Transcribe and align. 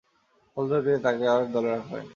ফলশ্রুতিতে, 0.57 0.99
তাকে 0.99 1.25
আর 1.27 1.41
দলে 1.53 1.69
রাখা 1.69 1.87
হয়নি। 1.91 2.09